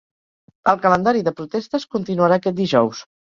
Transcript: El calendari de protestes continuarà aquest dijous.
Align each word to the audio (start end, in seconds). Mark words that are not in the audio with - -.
El 0.71 0.79
calendari 0.85 1.21
de 1.27 1.33
protestes 1.41 1.85
continuarà 1.97 2.41
aquest 2.41 2.59
dijous. 2.63 3.05